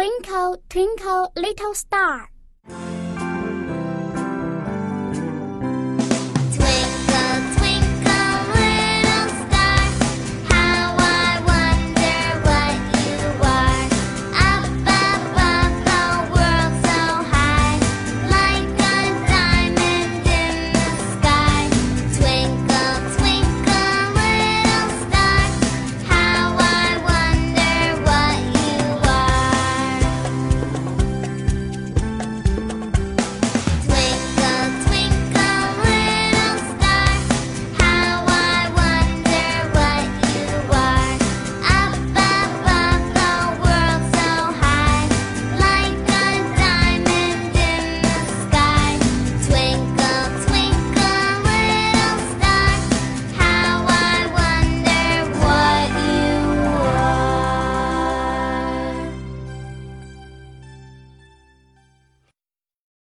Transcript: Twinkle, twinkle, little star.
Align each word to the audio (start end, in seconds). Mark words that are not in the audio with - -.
Twinkle, 0.00 0.56
twinkle, 0.70 1.30
little 1.36 1.74
star. 1.74 2.30